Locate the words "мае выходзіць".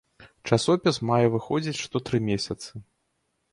1.09-1.75